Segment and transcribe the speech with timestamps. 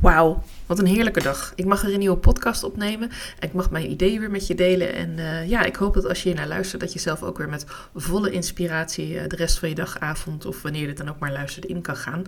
[0.00, 1.52] Wauw, wat een heerlijke dag.
[1.54, 3.10] Ik mag er een nieuwe podcast opnemen.
[3.40, 4.94] Ik mag mijn ideeën weer met je delen.
[4.94, 7.38] En uh, ja, ik hoop dat als je hier naar luistert, dat je zelf ook
[7.38, 10.96] weer met volle inspiratie uh, de rest van je dag, avond of wanneer je dit
[10.96, 12.24] dan ook maar luistert in kan gaan.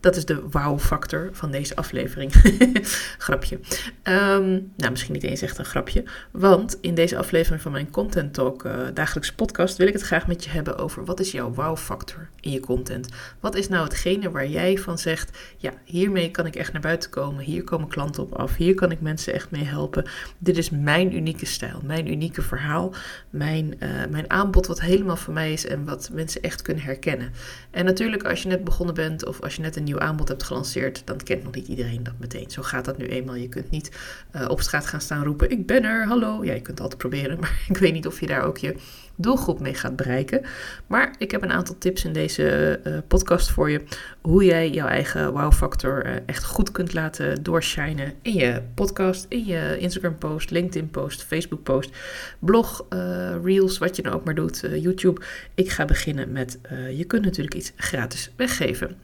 [0.00, 2.32] Dat is de wow-factor van deze aflevering.
[3.18, 3.60] grapje.
[4.02, 6.04] Um, nou, misschien niet eens echt een grapje.
[6.30, 10.26] Want in deze aflevering van mijn Content Talk uh, dagelijkse podcast wil ik het graag
[10.26, 13.08] met je hebben over wat is jouw wow-factor in je content.
[13.40, 17.10] Wat is nou hetgene waar jij van zegt, ja, hiermee kan ik echt naar buiten
[17.12, 17.44] komen.
[17.44, 18.56] Hier komen klanten op af.
[18.56, 20.04] Hier kan ik mensen echt mee helpen.
[20.38, 22.94] Dit is mijn unieke stijl, mijn unieke verhaal.
[23.30, 27.32] Mijn, uh, mijn aanbod wat helemaal voor mij is en wat mensen echt kunnen herkennen.
[27.70, 30.42] En natuurlijk als je net begonnen bent of als je net een nieuw aanbod hebt
[30.42, 32.50] gelanceerd, dan kent nog niet iedereen dat meteen.
[32.50, 33.34] Zo gaat dat nu eenmaal.
[33.34, 33.90] Je kunt niet
[34.36, 36.44] uh, op straat gaan staan roepen, ik ben er, hallo.
[36.44, 38.74] Ja, je kunt het altijd proberen, maar ik weet niet of je daar ook je
[39.22, 40.42] doelgroep mee gaat bereiken.
[40.86, 43.82] Maar ik heb een aantal tips in deze uh, podcast voor je.
[44.20, 49.44] Hoe jij jouw eigen wow-factor uh, echt goed kunt laten doorshinen in je podcast, in
[49.44, 51.90] je Instagram-post, LinkedIn-post, Facebook-post,
[52.38, 55.20] blog, uh, reels, wat je dan ook maar doet, YouTube.
[55.54, 56.58] Ik ga beginnen met,
[56.96, 58.96] je kunt natuurlijk iets gratis weggeven.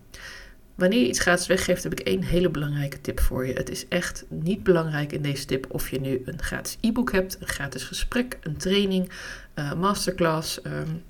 [0.79, 3.53] Wanneer je iets gratis weggeeft, heb ik één hele belangrijke tip voor je.
[3.53, 7.37] Het is echt niet belangrijk in deze tip of je nu een gratis e-book hebt,
[7.41, 9.11] een gratis gesprek, een training,
[9.55, 10.61] uh, masterclass.
[10.67, 11.03] Um,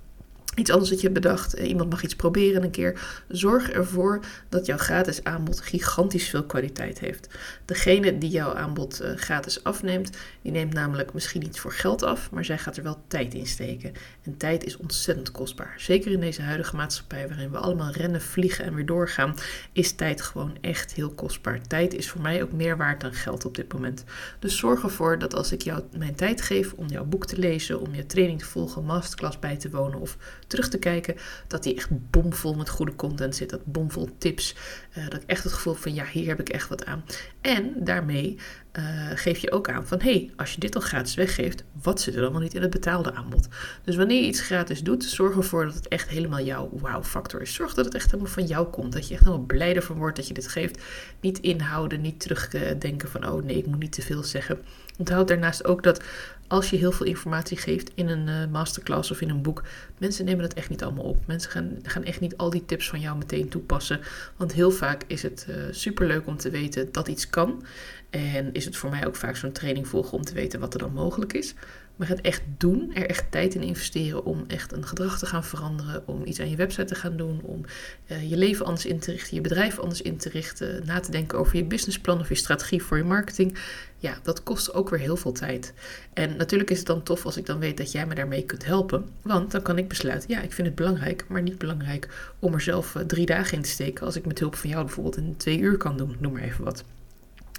[0.58, 3.00] iets anders dat je hebt bedacht, iemand mag iets proberen een keer.
[3.28, 7.28] Zorg ervoor dat jouw gratis aanbod gigantisch veel kwaliteit heeft.
[7.64, 10.10] Degene die jouw aanbod uh, gratis afneemt,
[10.42, 13.46] die neemt namelijk misschien niet voor geld af, maar zij gaat er wel tijd in
[13.46, 13.92] steken.
[14.22, 15.74] En tijd is ontzettend kostbaar.
[15.76, 19.34] Zeker in deze huidige maatschappij waarin we allemaal rennen, vliegen en weer doorgaan,
[19.72, 21.60] is tijd gewoon echt heel kostbaar.
[21.66, 24.04] Tijd is voor mij ook meer waard dan geld op dit moment.
[24.38, 27.80] Dus zorg ervoor dat als ik jou mijn tijd geef om jouw boek te lezen,
[27.80, 30.16] om je training te volgen, masterclass bij te wonen of
[30.48, 31.14] terug te kijken,
[31.46, 33.50] dat die echt bomvol met goede content zit.
[33.50, 34.54] Dat bomvol tips.
[34.98, 37.04] Uh, dat ik echt het gevoel van ja, hier heb ik echt wat aan.
[37.40, 38.38] En daarmee
[38.78, 42.14] uh, geef je ook aan van hey, als je dit al gratis weggeeft, wat zit
[42.14, 43.48] er nog niet in het betaalde aanbod?
[43.84, 47.54] Dus wanneer je iets gratis doet, zorg ervoor dat het echt helemaal jouw wow-factor is.
[47.54, 48.92] Zorg dat het echt helemaal van jou komt.
[48.92, 50.82] Dat je echt helemaal blij ervan wordt dat je dit geeft.
[51.20, 54.58] Niet inhouden, niet terugdenken van oh nee, ik moet niet te veel zeggen.
[54.98, 56.02] Onthoud daarnaast ook dat
[56.46, 59.62] als je heel veel informatie geeft in een uh, masterclass of in een boek,
[59.98, 61.26] mensen nemen dat echt niet allemaal op.
[61.26, 64.00] Mensen gaan, gaan echt niet al die tips van jou meteen toepassen.
[64.36, 67.64] Want heel vaak is het uh, superleuk om te weten dat iets kan.
[68.10, 70.80] En is het voor mij ook vaak zo'n training volgen om te weten wat er
[70.80, 71.54] dan mogelijk is.
[71.98, 75.44] Maar het echt doen, er echt tijd in investeren om echt een gedrag te gaan
[75.44, 77.64] veranderen, om iets aan je website te gaan doen, om
[78.06, 81.10] uh, je leven anders in te richten, je bedrijf anders in te richten, na te
[81.10, 83.58] denken over je businessplan of je strategie voor je marketing.
[83.96, 85.72] Ja, dat kost ook weer heel veel tijd.
[86.12, 88.64] En natuurlijk is het dan tof als ik dan weet dat jij me daarmee kunt
[88.64, 89.08] helpen.
[89.22, 92.60] Want dan kan ik besluiten, ja, ik vind het belangrijk, maar niet belangrijk om er
[92.60, 94.06] zelf uh, drie dagen in te steken.
[94.06, 96.64] Als ik met hulp van jou bijvoorbeeld in twee uur kan doen, noem maar even
[96.64, 96.84] wat.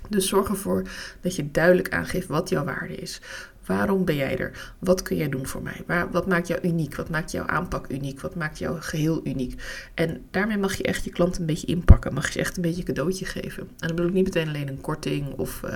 [0.10, 0.84] Dus zorg ervoor
[1.22, 3.22] dat je duidelijk aangeeft wat jouw waarde is.
[3.69, 4.74] Waarom ben jij er?
[4.80, 5.84] Wat kun jij doen voor mij?
[5.88, 6.96] Waar, wat maakt jou uniek?
[6.96, 8.22] Wat maakt jouw aanpak uniek?
[8.22, 9.62] Wat maakt jouw geheel uniek?
[9.94, 12.13] En daarmee mag je echt je klant een beetje inpakken.
[12.13, 13.63] Mag je ze echt een beetje een cadeautje geven.
[13.63, 15.72] En dan bedoel ik niet meteen alleen een korting of uh,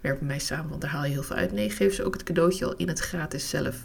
[0.00, 1.52] werk met mij samen, want daar haal je heel veel uit.
[1.52, 3.84] Nee, geef ze ook het cadeautje al in het gratis zelf.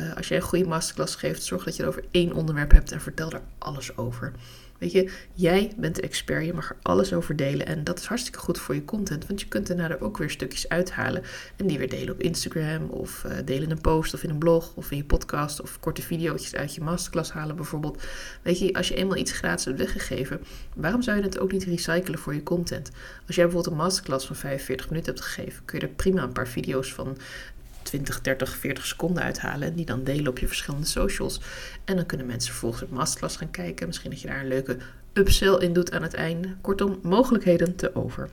[0.00, 2.92] Uh, als jij een goede masterclass geeft, zorg dat je er over één onderwerp hebt
[2.92, 4.32] en vertel er alles over.
[4.80, 7.66] Weet je, jij bent de expert, je mag er alles over delen.
[7.66, 10.30] En dat is hartstikke goed voor je content, want je kunt daarna er ook weer
[10.30, 11.22] stukjes uithalen.
[11.56, 14.38] En die weer delen op Instagram, of uh, delen in een post, of in een
[14.38, 18.02] blog, of in je podcast, of korte video's uit je masterclass halen bijvoorbeeld.
[18.42, 20.40] Weet je, als je eenmaal iets gratis hebt weggegeven,
[20.74, 22.90] waarom zou je het ook niet recyclen voor je content?
[23.26, 26.32] Als jij bijvoorbeeld een masterclass van 45 minuten hebt gegeven, kun je er prima een
[26.32, 27.16] paar video's van
[27.90, 29.68] 20, 30, 40 seconden uithalen.
[29.68, 31.40] En die dan delen op je verschillende socials.
[31.84, 33.86] En dan kunnen mensen vervolgens op masterclass gaan kijken.
[33.86, 34.76] Misschien dat je daar een leuke
[35.12, 36.48] upsell in doet aan het einde.
[36.60, 38.28] Kortom, mogelijkheden te over.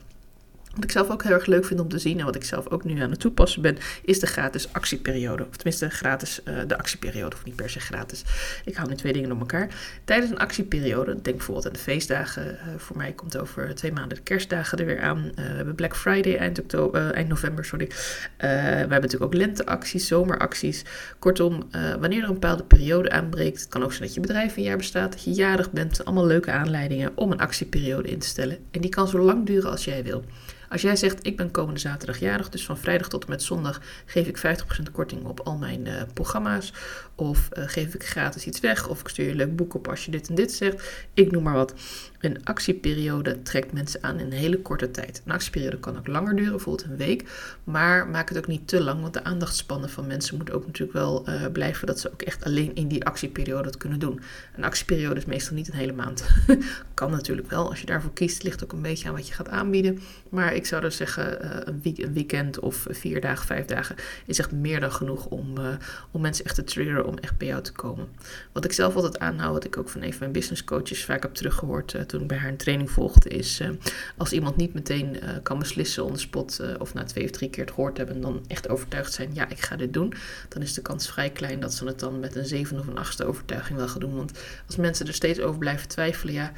[0.74, 2.68] Wat ik zelf ook heel erg leuk vind om te zien en wat ik zelf
[2.68, 5.46] ook nu aan het toepassen ben, is de gratis actieperiode.
[5.48, 8.24] Of tenminste, gratis uh, de actieperiode, of niet per se gratis.
[8.64, 9.68] Ik haal nu twee dingen door elkaar.
[10.04, 12.46] Tijdens een actieperiode, denk bijvoorbeeld aan de feestdagen.
[12.46, 15.18] Uh, voor mij komt over twee maanden de kerstdagen er weer aan.
[15.18, 17.88] Uh, we hebben Black Friday eind, oktober, eind november, sorry.
[18.38, 20.84] we hebben natuurlijk ook lenteacties, zomeracties.
[21.18, 21.68] Kortom,
[22.00, 24.76] wanneer er een bepaalde periode aanbreekt, het kan ook zijn dat je bedrijf een jaar
[24.76, 26.04] bestaat, dat je jarig bent.
[26.04, 28.58] Allemaal leuke aanleidingen om een actieperiode in te stellen.
[28.70, 30.24] En die kan zo lang duren als jij wil.
[30.68, 33.80] Als jij zegt, ik ben komende zaterdag jarig, dus van vrijdag tot en met zondag
[34.04, 36.72] geef ik 50% korting op al mijn uh, programma's.
[37.14, 38.88] Of uh, geef ik gratis iets weg.
[38.88, 41.06] Of ik stuur je een leuk boek op als je dit en dit zegt.
[41.14, 41.74] Ik noem maar wat.
[42.20, 45.22] Een actieperiode trekt mensen aan in een hele korte tijd.
[45.24, 47.24] Een actieperiode kan ook langer duren, bijvoorbeeld een week.
[47.64, 50.98] Maar maak het ook niet te lang, want de aandachtspannen van mensen moeten ook natuurlijk
[50.98, 54.20] wel uh, blijven dat ze ook echt alleen in die actieperiode het kunnen doen.
[54.56, 56.24] Een actieperiode is meestal niet een hele maand.
[56.94, 57.68] kan natuurlijk wel.
[57.68, 60.00] Als je daarvoor kiest, ligt ook een beetje aan wat je gaat aanbieden.
[60.28, 63.96] Maar ik zou dus zeggen, uh, een, week, een, weekend of vier dagen, vijf dagen
[64.26, 65.68] is echt meer dan genoeg om, uh,
[66.10, 68.08] om mensen echt te triggeren om echt bij jou te komen.
[68.52, 71.22] Wat ik zelf altijd aanhoud, wat ik ook van een van mijn business coaches vaak
[71.22, 73.60] heb teruggehoord toen ik bij haar een training volgde, is
[74.16, 77.64] als iemand niet meteen kan beslissen on the spot of na twee of drie keer
[77.64, 80.12] het gehoord hebben, dan echt overtuigd zijn, ja, ik ga dit doen,
[80.48, 82.98] dan is de kans vrij klein dat ze het dan met een zeven of een
[82.98, 84.16] achtste overtuiging wel gaan doen.
[84.16, 84.32] Want
[84.66, 86.52] als mensen er steeds over blijven twijfelen, ja,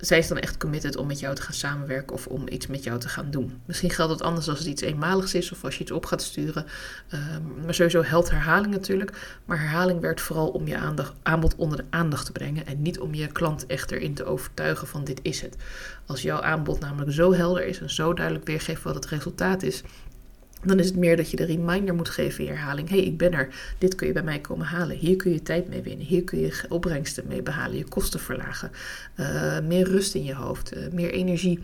[0.00, 2.84] zij ze dan echt committed om met jou te gaan samenwerken of om iets met
[2.84, 3.60] jou te gaan doen.
[3.64, 6.22] Misschien geldt het anders als het iets eenmaligs is of als je iets op gaat
[6.22, 6.66] sturen.
[7.14, 9.38] Um, maar sowieso helpt herhaling natuurlijk.
[9.44, 13.00] Maar herhaling werkt vooral om je aandacht, aanbod onder de aandacht te brengen en niet
[13.00, 15.56] om je klant echt erin te overtuigen van dit is het.
[16.06, 19.82] Als jouw aanbod namelijk zo helder is en zo duidelijk weergeeft wat het resultaat is,
[20.62, 22.88] dan is het meer dat je de reminder moet geven in herhaling.
[22.88, 23.48] hey, ik ben er.
[23.78, 24.96] Dit kun je bij mij komen halen.
[24.96, 26.06] Hier kun je tijd mee winnen.
[26.06, 27.76] Hier kun je opbrengsten mee behalen.
[27.76, 28.70] Je kosten verlagen.
[29.16, 30.76] Uh, meer rust in je hoofd.
[30.76, 31.58] Uh, meer energie.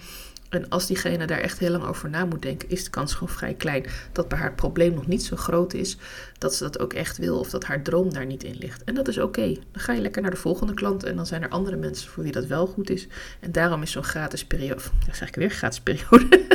[0.50, 3.34] En als diegene daar echt heel lang over na moet denken, is de kans gewoon
[3.34, 5.96] vrij klein dat bij haar het probleem nog niet zo groot is
[6.38, 8.84] dat ze dat ook echt wil of dat haar droom daar niet in ligt.
[8.84, 9.46] En dat is oké.
[9.52, 12.22] Dan ga je lekker naar de volgende klant en dan zijn er andere mensen voor
[12.22, 13.06] wie dat wel goed is.
[13.40, 16.26] En daarom is zo'n gratis periode, ja, zeg ik weer gratis periode.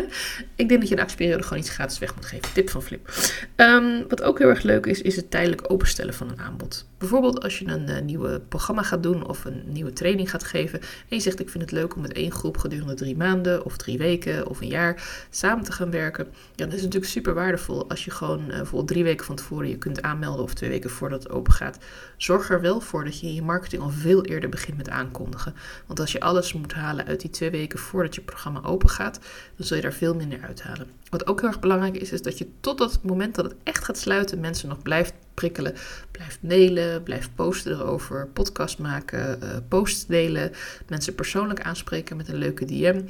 [0.55, 2.53] ik denk dat je een actieperiode gewoon iets gratis weg moet geven.
[2.53, 3.13] Tip van Flip.
[3.55, 6.85] Um, wat ook heel erg leuk is, is het tijdelijk openstellen van een aanbod.
[6.97, 10.79] Bijvoorbeeld als je een uh, nieuwe programma gaat doen of een nieuwe training gaat geven
[10.79, 13.77] en je zegt ik vind het leuk om met één groep gedurende drie maanden of
[13.81, 16.27] drie weken of een jaar samen te gaan werken.
[16.55, 19.69] Ja, dan is natuurlijk super waardevol als je gewoon uh, bijvoorbeeld drie weken van tevoren
[19.69, 21.77] je kunt aanmelden of twee weken voordat het open gaat.
[22.17, 25.55] Zorg er wel voor dat je je marketing al veel eerder begint met aankondigen.
[25.85, 29.19] Want als je alles moet halen uit die twee weken voordat je programma open gaat,
[29.55, 30.87] dan zul je daar veel minder uithalen.
[31.09, 33.85] Wat ook heel erg belangrijk is, is dat je tot het moment dat het echt
[33.85, 35.73] gaat sluiten, mensen nog blijft prikkelen.
[36.11, 40.51] Blijft mailen, blijft posten erover, podcast maken, uh, posts delen,
[40.87, 43.01] mensen persoonlijk aanspreken met een leuke DM,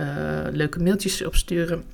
[0.00, 0.06] uh,
[0.52, 1.84] leuke mailtjes opsturen.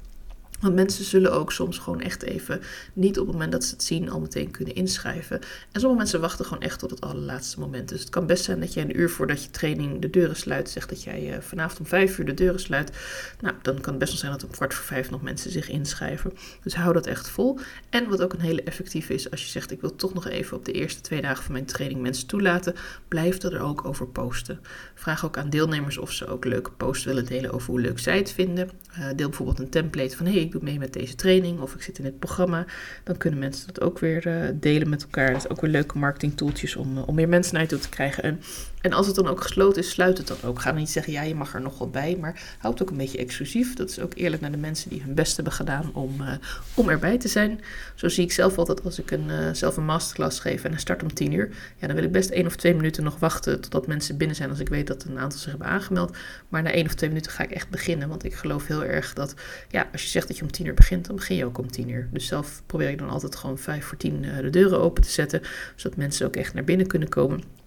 [0.60, 2.60] Want mensen zullen ook soms gewoon echt even
[2.92, 5.40] niet op het moment dat ze het zien al meteen kunnen inschrijven.
[5.72, 7.88] En sommige mensen wachten gewoon echt tot het allerlaatste moment.
[7.88, 10.70] Dus het kan best zijn dat je een uur voordat je training de deuren sluit,
[10.70, 12.92] zegt dat jij uh, vanavond om vijf uur de deuren sluit.
[13.40, 15.68] Nou, dan kan het best wel zijn dat om kwart voor vijf nog mensen zich
[15.68, 16.32] inschrijven.
[16.62, 17.58] Dus hou dat echt vol.
[17.90, 20.56] En wat ook een hele effectieve is, als je zegt ik wil toch nog even
[20.56, 22.74] op de eerste twee dagen van mijn training mensen toelaten,
[23.08, 24.60] blijf er ook over posten.
[24.94, 28.16] Vraag ook aan deelnemers of ze ook leuke posts willen delen over hoe leuk zij
[28.16, 28.70] het vinden.
[28.98, 31.98] Uh, deel bijvoorbeeld een template van hey, doe mee met deze training of ik zit
[31.98, 32.66] in het programma.
[33.04, 35.32] Dan kunnen mensen dat ook weer uh, delen met elkaar.
[35.32, 37.78] Dat is ook weer leuke marketing tooltjes om, uh, om meer mensen naar je toe
[37.78, 38.22] te krijgen.
[38.22, 38.40] En,
[38.84, 40.60] en als het dan ook gesloten is, sluit het dan ook.
[40.60, 42.90] Ga dan niet zeggen, ja, je mag er nog wat bij, maar houd het ook
[42.90, 43.74] een beetje exclusief.
[43.74, 46.32] Dat is ook eerlijk naar de mensen die hun best hebben gedaan om, uh,
[46.74, 47.60] om erbij te zijn.
[47.94, 51.02] Zo zie ik zelf altijd als ik een, zelf een masterclass geef en hij start
[51.02, 51.48] om 10 uur.
[51.78, 54.50] Ja, dan wil ik best één of twee minuten nog wachten totdat mensen binnen zijn
[54.50, 56.16] als ik weet dat een aantal zich hebben aangemeld.
[56.48, 59.12] Maar na één of twee minuten ga ik echt beginnen, want ik geloof heel erg
[59.12, 59.34] dat,
[59.70, 61.70] ja, als je zegt dat je om tien uur begint, dan begin je ook om
[61.70, 62.08] tien uur.
[62.12, 65.42] Dus zelf probeer ik dan altijd gewoon vijf voor tien de deuren open te zetten,
[65.74, 67.62] zodat mensen ook echt naar binnen kunnen komen.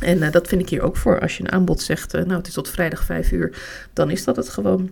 [0.00, 1.20] En uh, dat vind ik hier ook voor.
[1.20, 3.58] Als je een aanbod zegt, uh, nou het is tot vrijdag vijf uur,
[3.92, 4.90] dan is dat het gewoon.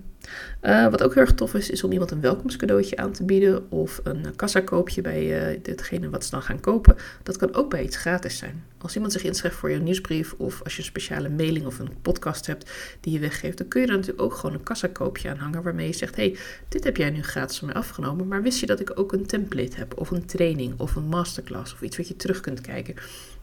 [0.63, 3.71] Uh, wat ook heel erg tof is, is om iemand een welkomstcadeautje aan te bieden
[3.71, 6.97] of een kassakoopje bij ditgene wat ze dan gaan kopen.
[7.23, 8.65] Dat kan ook bij iets gratis zijn.
[8.79, 11.93] Als iemand zich inschrijft voor je nieuwsbrief of als je een speciale mailing of een
[12.03, 12.71] podcast hebt
[13.01, 15.87] die je weggeeft, dan kun je er natuurlijk ook gewoon een kassakoopje aan hangen waarmee
[15.87, 16.37] je zegt, hey,
[16.69, 19.27] dit heb jij nu gratis van mij afgenomen, maar wist je dat ik ook een
[19.27, 22.95] template heb of een training of een masterclass of iets wat je terug kunt kijken.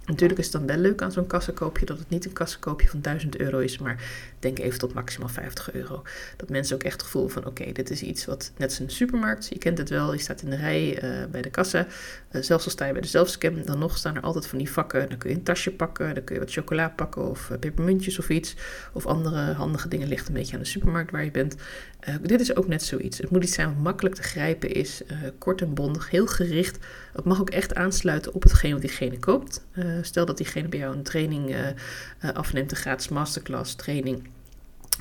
[0.05, 3.01] Natuurlijk is het dan wel leuk aan zo'n kassakoopje dat het niet een kassakoopje van
[3.01, 4.03] 1000 euro is, maar
[4.39, 6.03] denk even tot maximaal 50 euro.
[6.37, 8.89] Dat mensen ook echt het gevoel van oké, dit is iets wat net als een
[8.89, 11.87] supermarkt, je kent het wel, je staat in de rij uh, bij de kassa,
[12.31, 14.71] uh, zelfs al sta je bij de zelfscan, dan nog staan er altijd van die
[14.71, 17.57] vakken, dan kun je een tasje pakken, dan kun je wat chocola pakken of uh,
[17.57, 18.55] pepermuntjes of iets,
[18.93, 21.55] of andere handige dingen ligt een beetje aan de supermarkt waar je bent.
[22.21, 23.17] dit is ook net zoiets.
[23.17, 25.01] Het moet iets zijn wat makkelijk te grijpen is,
[25.37, 26.77] kort en bondig, heel gericht.
[27.15, 29.65] Het mag ook echt aansluiten op hetgeen wat diegene koopt.
[30.01, 31.55] stel dat diegene bij jou een training
[32.33, 34.27] afneemt, een gratis masterclass training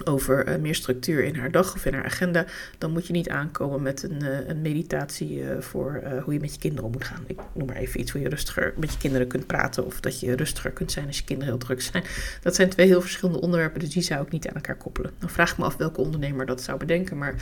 [0.05, 2.45] over uh, meer structuur in haar dag of in haar agenda,
[2.79, 6.53] dan moet je niet aankomen met een, uh, een meditatie uh, voor hoe je met
[6.53, 7.25] je kinderen om moet gaan.
[7.27, 10.21] Ik noem maar even iets hoe je rustiger met je kinderen kunt praten of dat
[10.21, 12.05] je rustiger kunt zijn als je kinderen heel druk zijn.
[12.43, 15.11] Dat zijn twee heel verschillende onderwerpen, dus die zou ik niet aan elkaar koppelen.
[15.19, 17.35] Dan vraag ik me af welke ondernemer dat zou bedenken, maar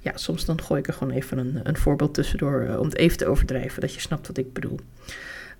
[0.00, 3.18] ja, soms dan gooi ik er gewoon even een, een voorbeeld tussendoor om het even
[3.18, 4.80] te overdrijven, dat je snapt wat ik bedoel.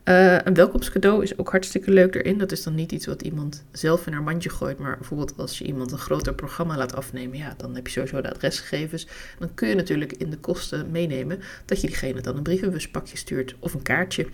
[0.08, 2.38] Uh, een welkomstcadeau is ook hartstikke leuk erin.
[2.38, 4.78] Dat is dan niet iets wat iemand zelf in haar mandje gooit.
[4.78, 7.38] Maar bijvoorbeeld als je iemand een groter programma laat afnemen.
[7.38, 9.06] Ja, dan heb je sowieso de adresgegevens.
[9.38, 13.54] Dan kun je natuurlijk in de kosten meenemen dat je diegene dan een brievenbuspakje stuurt
[13.58, 14.26] of een kaartje.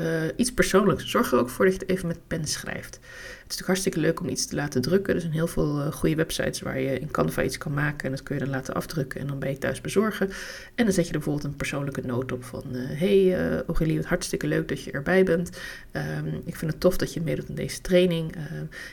[0.00, 1.10] Uh, iets persoonlijks.
[1.10, 2.94] Zorg er ook voor dat je het even met pen schrijft.
[2.94, 5.14] Het is natuurlijk hartstikke leuk om iets te laten drukken.
[5.14, 8.04] Er zijn heel veel uh, goede websites waar je in Canva iets kan maken.
[8.04, 10.30] En dat kun je dan laten afdrukken en dan bij je thuis bezorgen.
[10.74, 12.64] En dan zet je er bijvoorbeeld een persoonlijke noot op van...
[12.72, 15.50] Uh, hey uh, wat hartstikke leuk dat je erbij bent.
[15.92, 18.34] Um, ik vind het tof dat je meedoet aan deze training.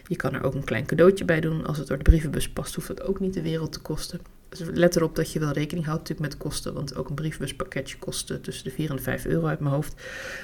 [0.07, 1.65] je kan er ook een klein cadeautje bij doen.
[1.65, 4.35] Als het door de brievenbus past, hoeft het ook niet de wereld te kosten.
[4.57, 7.97] Dus let erop dat je wel rekening houdt natuurlijk met kosten, want ook een brievenbuspakketje
[7.97, 9.93] kost tussen de 4 en de 5 euro uit mijn hoofd.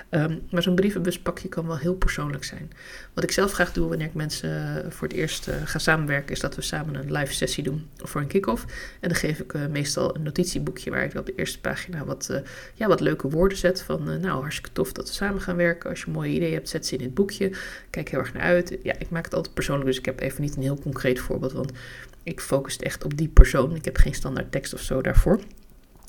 [0.09, 2.71] Um, maar zo'n brievenbuspakje kan wel heel persoonlijk zijn.
[3.13, 6.39] Wat ik zelf graag doe wanneer ik mensen voor het eerst uh, ga samenwerken, is
[6.39, 8.65] dat we samen een live sessie doen voor een kick-off.
[8.99, 12.41] En dan geef ik uh, meestal een notitieboekje waar ik op de eerste pagina wat,
[12.73, 15.89] ja, wat leuke woorden zet van nou hartstikke tof dat we samen gaan werken.
[15.89, 17.51] Als je een mooie idee hebt, zet ze in het boekje.
[17.89, 18.77] Kijk heel erg naar uit.
[18.83, 21.51] Ja, ik maak het altijd persoonlijk, dus ik heb even niet een heel concreet voorbeeld,
[21.51, 21.71] want
[22.23, 23.75] ik focus echt op die persoon.
[23.75, 25.39] Ik heb geen standaard tekst of zo daarvoor.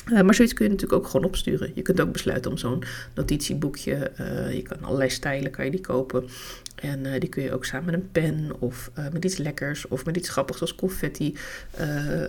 [0.06, 1.72] Uh, maar zoiets kun je natuurlijk ook gewoon opsturen.
[1.74, 2.82] Je kunt ook besluiten om zo'n
[3.14, 6.28] notitieboekje, uh, je kan allerlei stijlen kan je die kopen.
[6.74, 10.04] En uh, die kun je ook samen met een pen of met iets lekkers of
[10.04, 11.36] met iets grappigs zoals confetti.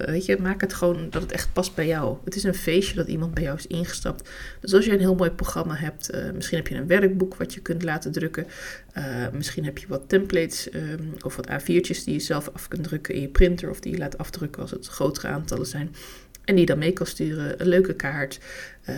[0.06, 2.18] weet je, maak het gewoon dat het echt past bij jou.
[2.24, 4.30] Het is een feestje dat iemand bij jou is ingestapt.
[4.60, 7.62] Dus als je een heel mooi programma hebt, misschien heb je een werkboek wat je
[7.62, 8.48] kunt laten drukken.
[9.34, 13.14] misschien heb je wat templates um, of wat A4'tjes die je zelf af kunt drukken
[13.14, 15.96] in je printer of die je laat afdrukken als het grotere aantallen zijn.
[16.46, 17.62] En die dan mee kan sturen.
[17.62, 18.40] Een leuke kaart,
[18.90, 18.96] uh,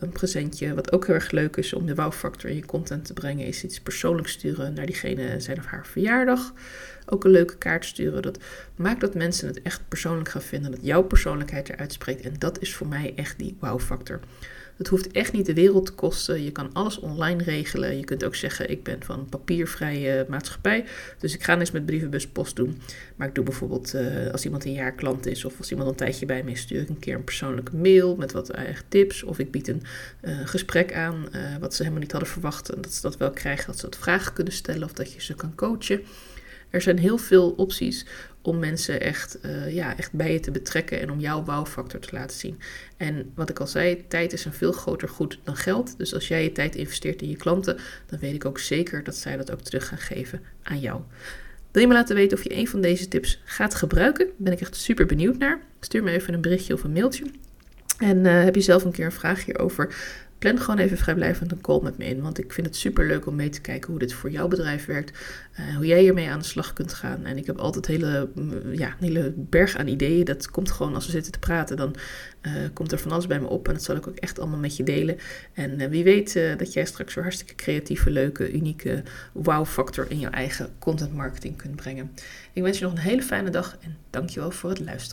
[0.00, 0.74] een presentje.
[0.74, 3.64] Wat ook heel erg leuk is om de wow-factor in je content te brengen, is
[3.64, 6.52] iets persoonlijks sturen naar diegene zijn of haar verjaardag.
[7.06, 8.22] Ook een leuke kaart sturen.
[8.22, 8.38] Dat
[8.76, 10.70] maakt dat mensen het echt persoonlijk gaan vinden.
[10.70, 12.24] Dat jouw persoonlijkheid eruit spreekt.
[12.24, 14.20] En dat is voor mij echt die wow-factor.
[14.76, 16.42] Het hoeft echt niet de wereld te kosten.
[16.42, 17.96] Je kan alles online regelen.
[17.96, 20.84] Je kunt ook zeggen: Ik ben van papiervrije maatschappij.
[21.18, 22.80] Dus ik ga eens met brievenbus post doen.
[23.16, 25.44] Maar ik doe bijvoorbeeld uh, als iemand een jaar klant is.
[25.44, 28.16] of als iemand een tijdje bij me is, stuur ik een keer een persoonlijke mail.
[28.16, 29.22] met wat eigen tips.
[29.22, 29.82] Of ik bied een
[30.22, 31.28] uh, gesprek aan.
[31.60, 32.68] Wat ze helemaal niet hadden verwacht.
[32.68, 33.66] En dat ze dat wel krijgen.
[33.66, 34.84] Dat ze wat vragen kunnen stellen.
[34.84, 36.00] of dat je ze kan coachen.
[36.74, 38.06] Er zijn heel veel opties
[38.42, 42.08] om mensen echt, uh, ja, echt bij je te betrekken en om jouw wow-factor te
[42.12, 42.60] laten zien.
[42.96, 45.98] En wat ik al zei, tijd is een veel groter goed dan geld.
[45.98, 47.76] Dus als jij je tijd investeert in je klanten,
[48.06, 51.00] dan weet ik ook zeker dat zij dat ook terug gaan geven aan jou.
[51.70, 54.28] Wil je me laten weten of je een van deze tips gaat gebruiken?
[54.36, 55.60] Ben ik echt super benieuwd naar.
[55.80, 57.24] Stuur me even een berichtje of een mailtje.
[57.98, 59.94] En uh, heb je zelf een keer een vraag hierover?
[60.38, 62.22] Plan gewoon even vrijblijvend een call met me in.
[62.22, 64.86] Want ik vind het super leuk om mee te kijken hoe dit voor jouw bedrijf
[64.86, 65.18] werkt.
[65.60, 67.24] Uh, hoe jij hiermee aan de slag kunt gaan.
[67.24, 68.28] En ik heb altijd hele,
[68.72, 70.24] ja, een hele berg aan ideeën.
[70.24, 71.76] Dat komt gewoon als we zitten te praten.
[71.76, 71.94] Dan
[72.42, 73.68] uh, komt er van alles bij me op.
[73.68, 75.16] En dat zal ik ook echt allemaal met je delen.
[75.52, 80.30] En uh, wie weet dat jij straks weer hartstikke creatieve, leuke, unieke wow-factor in jouw
[80.30, 82.10] eigen content marketing kunt brengen.
[82.52, 83.76] Ik wens je nog een hele fijne dag.
[83.80, 85.12] En dankjewel voor het luisteren.